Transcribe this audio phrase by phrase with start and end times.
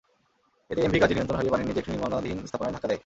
[0.71, 2.99] এতে এমভি গাজী নিয়ন্ত্রণ হারিয়ে পানির নিচে একটি নির্মাণাধীন স্থাপনায় ধাক্কা দেয়।